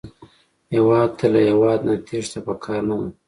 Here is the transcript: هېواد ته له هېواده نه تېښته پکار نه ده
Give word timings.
هېواد 0.73 1.09
ته 1.19 1.25
له 1.33 1.39
هېواده 1.49 1.83
نه 1.87 1.95
تېښته 2.07 2.39
پکار 2.47 2.81
نه 2.89 2.95
ده 3.01 3.09